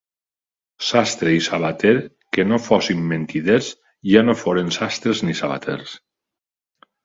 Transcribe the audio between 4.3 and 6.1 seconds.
foren sastres ni sabaters.